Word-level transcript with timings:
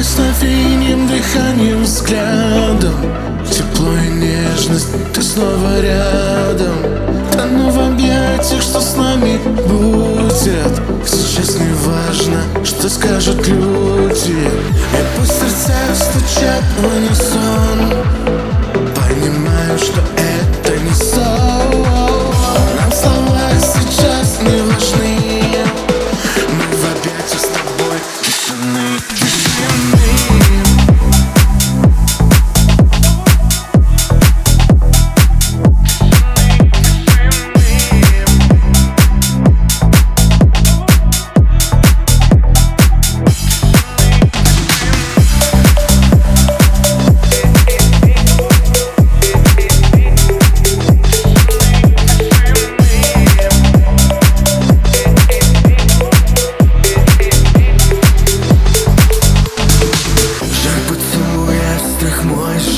Прикосновением, 0.00 1.06
дыханием, 1.08 1.82
взглядом. 1.82 2.94
Тепло 3.44 3.92
и 3.98 4.08
нежность, 4.08 4.88
ты 5.12 5.20
снова 5.20 5.78
рядом. 5.78 6.74
Тону 7.32 7.68
в 7.68 7.78
объятиях, 7.78 8.62
что 8.62 8.80
с 8.80 8.96
нами 8.96 9.36
будет. 9.68 10.80
Сейчас 11.06 11.56
не 11.56 11.74
важно, 11.84 12.40
что 12.64 12.88
скажут 12.88 13.46
люди. 13.46 14.38
И 14.38 15.18
пусть 15.18 15.38
сердца 15.38 15.74
стучат 15.94 16.64
в 16.78 16.96
унисон 16.96 17.60
Понимаю, 18.24 18.39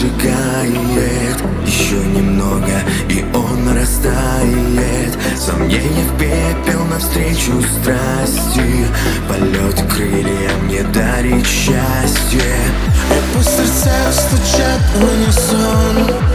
мой 0.03 0.11
сжигает 0.11 1.37
Еще 1.67 1.97
немного 1.97 2.83
и 3.09 3.25
он 3.35 3.77
растает. 3.77 5.19
Сомнения 5.39 6.05
в 6.05 6.19
пепел 6.19 6.85
навстречу 6.87 7.63
страсти 7.63 8.87
Полет 9.29 9.81
крыльям 9.93 10.69
не 10.69 10.83
дарит 10.93 11.47
счастье. 11.47 12.41
И 13.11 13.37
пусть 13.37 13.51
сердца 13.51 13.91
стучат 14.13 14.81
в 14.95 15.03
унисон 15.03 16.32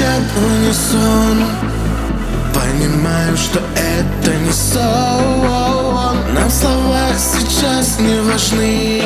в 0.00 0.44
унисон 0.44 1.44
Понимаю, 2.54 3.36
что 3.36 3.60
это 3.76 4.34
не 4.38 4.50
сон 4.50 6.16
Нам 6.34 6.50
слова 6.50 7.08
сейчас 7.18 7.98
не 7.98 8.20
важны 8.22 9.02